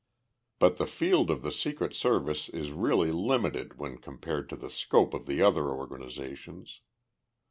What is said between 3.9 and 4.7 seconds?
compared to